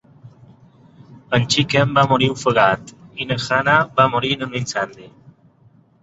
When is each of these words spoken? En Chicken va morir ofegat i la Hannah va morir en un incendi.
En 1.37 1.43
Chicken 1.55 1.91
va 1.97 2.05
morir 2.11 2.29
ofegat 2.35 2.93
i 3.25 3.27
la 3.31 3.37
Hannah 3.43 3.75
va 3.99 4.05
morir 4.15 4.31
en 4.39 4.47
un 4.47 4.57
incendi. 4.61 5.05